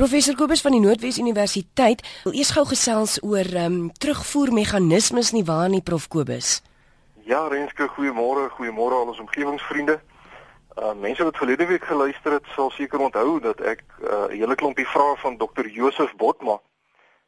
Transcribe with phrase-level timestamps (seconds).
[0.00, 5.42] Professor Kobus van die Noordwes Universiteit wil eers gou gesels oor ehm um, terugvoermeganismes nie
[5.44, 6.62] waar nie Prof Kobus.
[7.28, 9.98] Ja, Renske, goeiemôre, goeiemôre al ons omgewingsvriende.
[10.80, 14.54] Uh mense wat verlede week geluister het, sal seker onthou dat ek 'n uh, hele
[14.54, 15.68] klompie vrae van Dr.
[15.68, 16.56] Josef Botma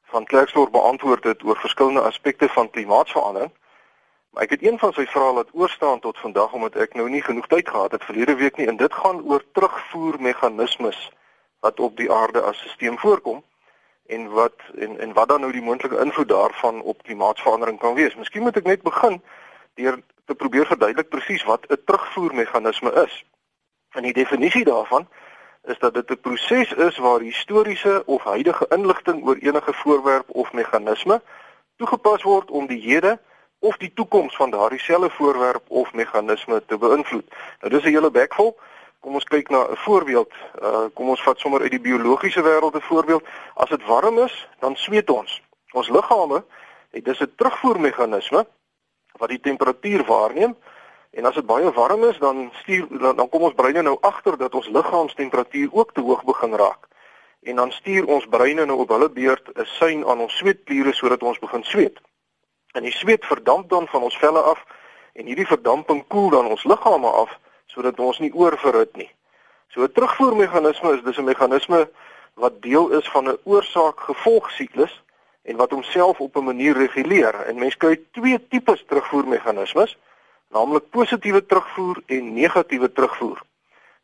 [0.09, 3.53] van Klerksdorp beantwoord het oor verskillende aspekte van klimaatsverandering.
[4.31, 7.23] Maar ek het een van sy vrae laat oorstaan tot vandag omdat ek nou nie
[7.23, 11.13] genoeg tyd gehad het verlede week nie en dit gaan oor terugvoermeganismes
[11.63, 13.43] wat op die aarde as stelsel voorkom
[14.07, 18.15] en wat en en wat dan nou die moontlike invloed daarvan op klimaatsverandering kan wees.
[18.19, 19.21] Miskien moet ek net begin
[19.79, 23.25] deur te probeer verduidelik presies wat 'n terugvoermeganisme is.
[23.93, 25.09] En die definisie daarvan
[25.63, 30.53] is dat dit 'n proses is waar historiese of huidige inligting oor enige voorwerp of
[30.53, 31.23] meganisme
[31.77, 33.19] toegepas word om die hede
[33.59, 37.29] of die toekoms van daardie selfe voorwerp of meganisme te beïnvloed.
[37.61, 38.59] Nou dis 'n hele bek vol.
[39.03, 40.33] Kom ons kyk na 'n voorbeeld.
[40.63, 43.25] Uh kom ons vat sommer uit die biologiese wêreld 'n voorbeeld.
[43.55, 45.43] As dit warm is, dan sweet ons.
[45.73, 46.45] Ons liggame
[46.91, 48.47] het dus 'n terugvoermeganisme
[49.13, 50.57] wat die temperatuur waarneem.
[51.11, 54.39] En as dit baie warm is, dan stuur dan, dan kom ons breine nou agter
[54.39, 56.89] dat ons liggaamstemperatuur ook te hoog begin raak.
[57.43, 61.23] En dan stuur ons breine nou op hulle beurt 'n sein aan ons sweetkliere sodat
[61.23, 62.01] ons begin sweet.
[62.73, 64.65] En die sweet verdamp dan van ons velle af
[65.13, 67.39] en hierdie verdamping koel dan ons liggame af
[67.73, 69.11] sodat ons nie oorverhit nie.
[69.73, 71.89] So 'n terugvoermeganisme is dis 'n meganisme
[72.35, 75.03] wat deel is van 'n oorsaak-gevolg siklus
[75.43, 77.35] en wat homself op 'n manier reguleer.
[77.35, 79.99] En mens kry twee tipes terugvoermeganismes,
[80.51, 83.43] naamlik positiewe terugvoer en negatiewe terugvoer.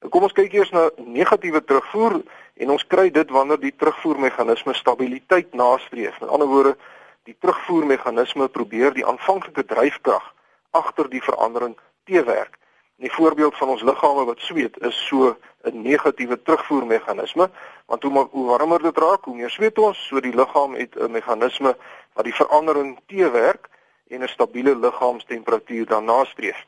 [0.00, 2.22] Nou kom ons kyk eers na negatiewe terugvoer
[2.55, 6.20] en ons kry dit wanneer die terugvoermeganisme stabiliteit nastreef.
[6.20, 6.77] Met ander woorde,
[7.22, 10.34] die terugvoermeganisme probeer die aanvanklike dryfkrag
[10.70, 12.58] agter die verandering teewerk.
[12.99, 17.51] 'n Voorbeeld van ons liggame wat sweet is so 'n negatiewe terugvoermeganisme,
[17.87, 21.11] want hoe hoe warmer dit raak, hoe meer sweet ons, so die liggaam het 'n
[21.11, 21.77] meganisme
[22.13, 23.69] wat die verandering teewerk
[24.09, 26.67] en 'n stabiele liggaamstemperatuur dan nastreef.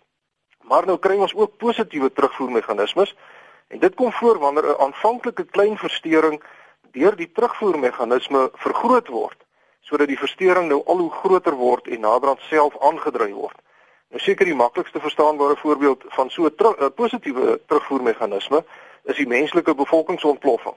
[0.63, 3.17] Maar nou kry ons ook positiewe terugvoermeganismes
[3.69, 6.43] en dit kom voor wanneer 'n aanvanklike klein verstoring
[6.93, 9.39] deur die terugvoermeganisme vergroot word
[9.81, 13.57] sodat die verstoring nou al hoe groter word en naderhand self aangedryf word.
[14.11, 18.65] Nou seker die maklikste verstaanbare voorbeeld van so 'n ter positiewe terugvoermeganisme
[19.05, 20.75] is die menslike bevolkingsontploffing.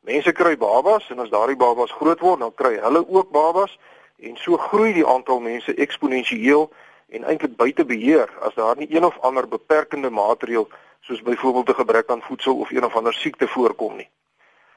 [0.00, 3.78] Mense kry babas en as daardie babas groot word, dan kry hulle ook babas
[4.18, 6.72] en so groei die aantal mense eksponensieel
[7.08, 10.68] en eintlik buite beheer as daar nie een of ander beperkende maatreel
[11.00, 14.08] soos byvoorbeeld 'n gebrek aan voedsel of een of ander siekte voorkom nie.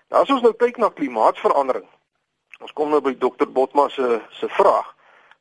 [0.10, 1.86] Nou as ons nou kyk na klimaatsverandering,
[2.64, 4.94] Ons kom nou by dokter Botma se se vraag.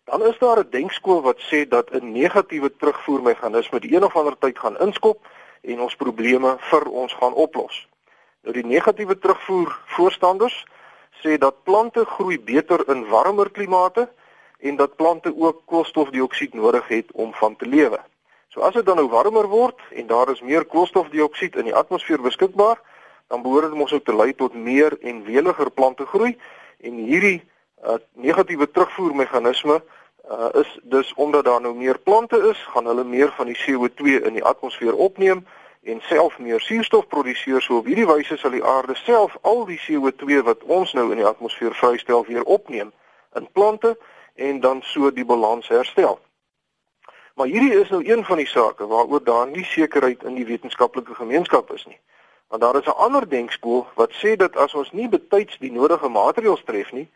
[0.04, 4.38] Dan is daar 'n denkskool wat sê dat 'n negatiewe terugvoermeganisme die een of ander
[4.38, 5.26] tyd gaan inskop
[5.60, 7.88] en ons probleme vir ons gaan oplos.
[8.40, 10.64] Nou die negatiewe terugvoer voorstanders
[11.22, 14.08] sê dat plante groei beter in warmer klimate
[14.58, 18.00] en dat plante ook koolstofdioksied nodig het om van te lewe.
[18.48, 22.20] So as dit dan nou warmer word en daar is meer koolstofdioksied in die atmosfeer
[22.20, 22.80] beskikbaar,
[23.26, 26.36] dan behoort dit mos ook te lei tot meer en weliger plante groei
[26.80, 27.42] en hierdie
[27.82, 29.82] uh, negatiewe terugvoermeganisme
[30.30, 34.24] uh, is dus omdat daar nou meer plante is, gaan hulle meer van die CO2
[34.24, 35.46] in die atmosfeer opneem
[35.82, 37.62] en self meer suurstof produseer.
[37.62, 41.20] So op hierdie wyse sal die aarde self al die CO2 wat ons nou in
[41.20, 42.92] die atmosfeer vrystel weer opneem
[43.34, 43.98] in plante
[44.34, 46.18] en dan so die balans herstel.
[47.34, 51.14] Maar hierdie is nou een van die sake waaroor daar nie sekerheid in die wetenskaplike
[51.14, 51.98] gemeenskap is nie.
[52.48, 56.08] Want daar is 'n ander denkskool wat sê dat as ons nie betyds die nodige
[56.08, 57.10] maatreëls tref nie,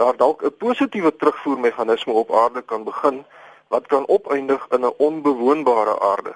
[0.00, 3.24] daar dalk 'n positiewe terugvoermeganisme op aarde kan begin
[3.68, 6.34] wat kan opeindig in 'n onbewoonbare aarde.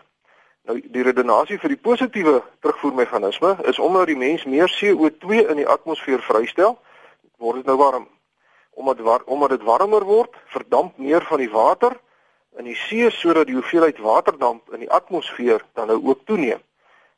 [0.65, 5.69] Nou die redenasie vir die positiewe terugvoermeganisme is omdat die mens meer CO2 in die
[5.69, 6.79] atmosfeer vrystel,
[7.37, 8.09] word dit nou warm.
[8.71, 12.01] Omdat war, omdat dit warmer word, verdamp meer van die water
[12.57, 16.63] in die see sodat die hoeveelheid waterdamp in die atmosfeer dan nou ook toeneem.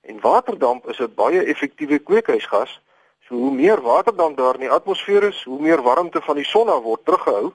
[0.01, 2.81] En waterdamp is 'n baie effektiewe kweekhuisgas.
[3.29, 6.69] So hoe meer waterdamp daar in die atmosfeer is, hoe meer warmte van die son
[6.69, 7.53] af word teruggehou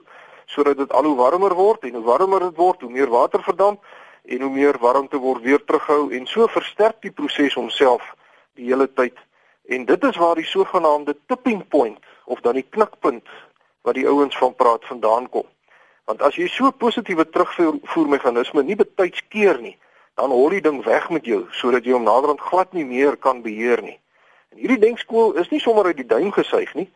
[0.52, 3.80] sodat dit al hoe warmer word en hoe warmer dit word, hoe meer water verdamp
[4.28, 8.04] en hoe meer warmte word weer teruggehou en so versterk die proses homself
[8.60, 9.16] die hele tyd.
[9.64, 13.24] En dit is waar die sogenaamde tipping point of dan die knikpunt
[13.82, 15.48] wat die ouens van praat vandaan kom.
[16.04, 19.78] Want as jy so positiewe terugvoermeganisme nie betyds keer nie,
[20.20, 23.40] dan hol die ding weg met jou sodat jy hom naderhand glad nie meer kan
[23.40, 23.96] beheer nie.
[24.52, 26.88] En hierdie denkskool is nie sommer uit die duim gesuig nie,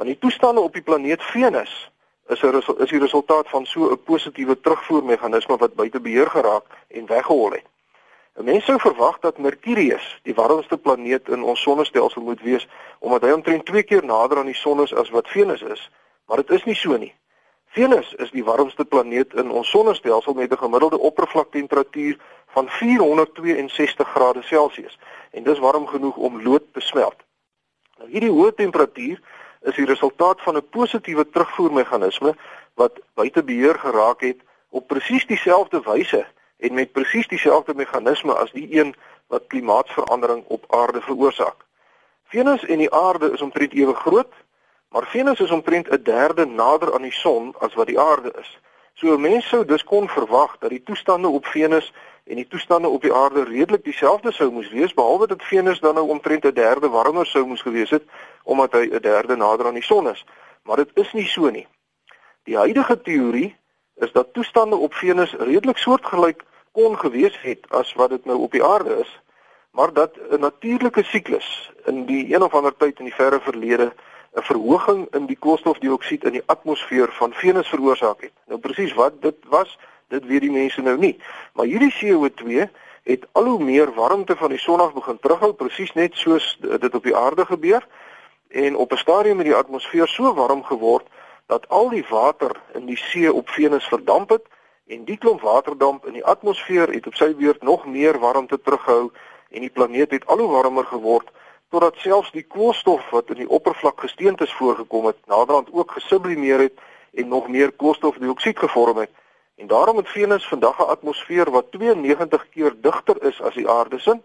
[0.00, 1.72] want die toestande op die planeet Venus
[2.32, 7.06] is 'n is die resultaat van so 'n positiewe terugvoermeganisme wat buite beheer geraak en
[7.06, 7.66] weggehol het.
[8.36, 12.68] 'n Mens sou verwag dat Mercurius, die warmste planeet in ons sonnestelsel moet wees,
[12.98, 15.90] omdat hy omtrent 2 keer nader aan die son is as wat Venus is,
[16.26, 17.14] maar dit is nie so nie.
[17.72, 22.16] Venus is die warmste planeet in ons sonnestelsel met 'n gemiddelde oppervlaktemperatuur
[22.46, 24.98] van 462 grade Celsius
[25.30, 27.16] en dis warm genoeg om lood te smelt.
[27.98, 29.20] Nou hierdie hoë temperatuur
[29.60, 32.36] is die resultaat van 'n positiewe terugvoermeganisme
[32.74, 36.26] wat buite beheer geraak het op presies dieselfde wyse
[36.58, 38.94] en met presies dieselfde meganisme as die een
[39.26, 41.64] wat klimaatsverandering op aarde veroorsaak.
[42.24, 44.32] Venus en die aarde is omtrent ewe groot,
[44.92, 48.58] maar Venus is omtrent 'n derde nader aan die son as wat die aarde is.
[48.94, 51.92] So mense sou dus kon verwag dat die toestande op Venus
[52.24, 55.94] en die toestande op die aarde redelik dieselfde sou moes wees behalwe dat Venus dan
[55.94, 58.02] nou omtrent 'n derde warmer sou moes gewees het
[58.42, 60.24] omdat hy 'n derde nader aan die son is.
[60.62, 61.66] Maar dit is nie so nie.
[62.42, 63.56] Die huidige teorie
[63.94, 66.42] is dat toestande op Venus redelik soortgelyk
[66.72, 69.20] kon gewees het as wat dit nou op die aarde is,
[69.70, 73.92] maar dat 'n natuurlike siklus in die een of ander tyd in die verre verlede
[74.34, 78.32] 'n verhoging in die koolstofdioksied in die atmosfeer van Venus veroorsaak het.
[78.46, 81.18] Nou presies wat dit was, dit weet die mense nou nie.
[81.52, 82.68] Maar hierdie CO2
[83.02, 86.94] het al hoe meer warmte van die son af begin terughou, presies net soos dit
[86.94, 87.86] op die aarde gebeur
[88.48, 91.06] en op 'n stadium het die atmosfeer so warm geword
[91.46, 94.46] dat al die water in die see op Venus verdamp het
[94.86, 99.10] en die klomp waterdamp in die atmosfeer het op sy beurt nog meer warmte teruggehou
[99.50, 101.30] en die planeet het al hoe warmer geword
[101.72, 106.80] totdat selfs die koolstof wat in die oppervlakkesteentes voorgekom het naderhand ook gesublimeer het
[107.12, 109.10] en nog meer koolstofdioksied gevorm het.
[109.56, 113.98] En daarom het Venus vandag 'n atmosfeer wat 92 keer digter is as die aarde
[113.98, 114.20] se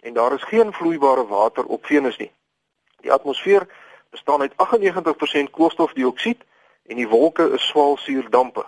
[0.00, 2.32] en daar is geen vloeibare water op Venus nie.
[3.00, 3.68] Die atmosfeer
[4.10, 6.44] bestaan uit 98% koolstofdioksied
[6.86, 8.64] en die wolke is swaalsuurdampe.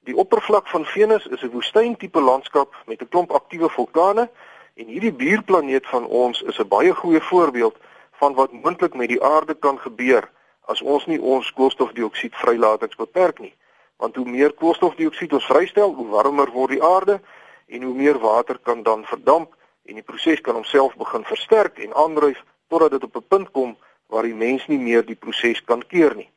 [0.00, 4.30] Die oppervlak van Venus is 'n woestyntipe landskap met 'n klomp aktiewe vulkane
[4.74, 7.76] en hierdie buurplaneet van ons is 'n baie goeie voorbeeld
[8.12, 10.30] van wat moontlik met die aarde kan gebeur
[10.60, 13.54] as ons nie ons koolstofdioksied vrylatings beperk nie.
[13.96, 17.20] Want hoe meer koolstofdioksied ons vrystel, hoe warmer word die aarde
[17.66, 21.94] en hoe meer water kan dan verdamp en die proses kan homself begin versterk en
[21.94, 23.76] aandryf totdat dit op 'n punt kom
[24.06, 26.30] waar die mens nie meer die proses kan keer nie.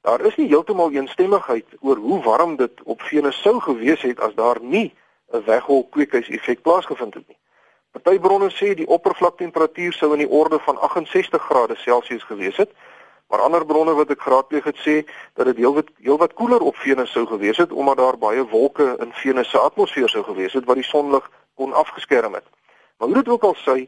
[0.00, 4.34] Daar is nie heeltemal eensstemmigheid oor hoe warm dit op Venus sou gewees het as
[4.34, 4.94] daar nie
[5.32, 7.38] 'n weghol kweekhuiseffek plaasgevind het nie.
[7.96, 12.70] Party bronne sê die oppervlaktemperatuur sou in die orde van 68 grade Celsius gewees het,
[13.28, 14.96] maar ander bronne wat ek geraadpleeg het sê
[15.38, 19.14] dat dit heelwat heelwat koeler op Venus sou gewees het omdat daar baie wolke in
[19.22, 22.44] Venus se atmosfeer sou gewees het wat die sonlig kon afgeskerm het.
[22.98, 23.78] Maar hoe dit ook al sê,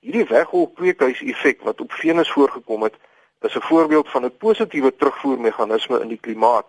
[0.00, 2.96] hierdie weghol kweekhuiseffek wat op Venus voorgekom het,
[3.44, 6.66] is 'n voorbeeld van 'n positiewe terugvoermeganisme in die klimaat.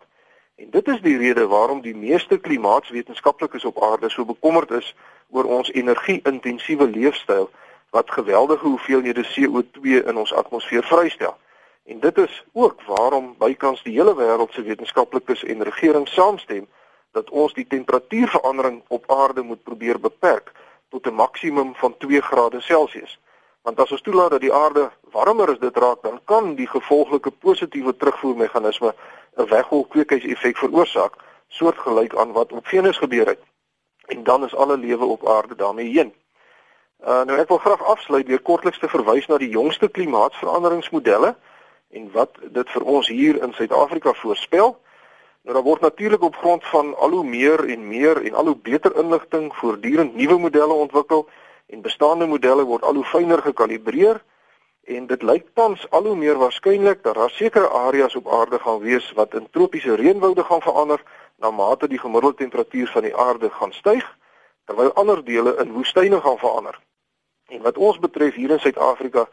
[0.59, 4.95] En dit is die rede waarom die meeste klimaatswetenskaplikes op aarde so bekommerd is
[5.29, 7.49] oor ons energie-intensiewe leefstyl
[7.89, 11.37] wat geweldige hoeveelhede CO2 in ons atmosfeer vrystel.
[11.85, 16.67] En dit is ook waarom bykans die hele wêreld se wetenskaplikes en regerings saamstem
[17.11, 20.51] dat ons die temperatuurverandering op aarde moet probeer beperk
[20.89, 23.19] tot 'n maksimum van 2 grade Celsius.
[23.61, 27.31] Want as ons toelaat dat die aarde warmer as dit raak, dan kan die gevolglike
[27.31, 28.93] positiewe terugvoermeganisme
[29.37, 31.13] 'n weghol kweekhuiseffek veroorsaak,
[31.47, 33.39] soortgelyk aan wat op Venus gebeur het.
[34.05, 36.13] En dan is alle lewe op aarde daarmee heen.
[36.99, 41.35] Uh nou ek wil graag afsluit deur kortliks te verwys na die jongste klimaatsveranderingsmodelle
[41.89, 44.75] en wat dit vir ons hier in Suid-Afrika voorspel.
[45.41, 48.55] Nou daar word natuurlik op grond van al hoe meer en meer en al hoe
[48.55, 51.29] beter inligting voortdurend nuwe modelle ontwikkel
[51.67, 54.19] en bestaande modelle word al hoe fyner gekalibreer
[54.89, 58.79] en dit lyk tans al hoe meer waarskynlik dat daar sekere areas op aarde gaan
[58.79, 61.03] wees wat in tropiese reënwoude gaan verander
[61.37, 64.07] na mate die gemiddelde temperatuur van die aarde gaan styg
[64.65, 66.79] terwyl ander dele in woestyne gaan verander.
[67.49, 69.27] En wat ons betref hier in Suid-Afrika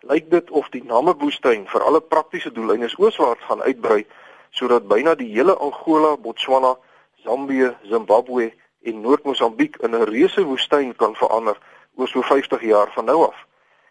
[0.00, 4.06] lyk dit of die Namib-woestyn vir alle praktiese doeleindes ooswaarts gaan uitbrei
[4.50, 6.76] sodat byna die hele Angola, Botswana,
[7.22, 8.52] Zambië, Zimbabwe
[8.82, 11.58] en Noord-Mosambiek in 'n reuse woestyn kan verander
[11.94, 13.49] oor so 50 jaar van nou af.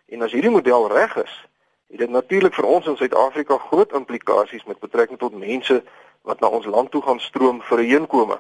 [0.09, 1.47] En as hierdie model reg is,
[1.89, 5.83] het dit natuurlik vir ons in Suid-Afrika groot implikasies met betrekking tot mense
[6.21, 8.39] wat na ons land toe gaan stroom vir 'n heenkome.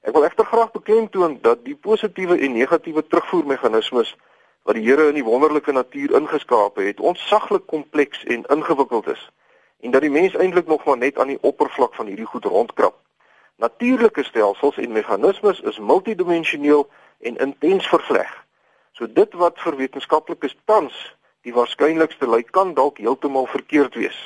[0.00, 4.16] Ek wil egter graag beklemtoon dat die positiewe en negatiewe terugvoermeganismes
[4.62, 9.30] wat die Here in die wonderlike natuur ingeskape het, ontsaglik kompleks en ingewikkeld is
[9.80, 12.94] en dat die mens eintlik nog maar net aan die oppervlak van hierdie goed rondkrap.
[13.56, 16.88] Natuurlike stelsels en meganismes is multidimensioneel
[17.20, 18.45] en intens vervleg.
[18.96, 20.94] So dit wat vir wetenskaplikes tans
[21.44, 24.16] die waarskynlikste lyk kan dalk heeltemal verkeerd wees.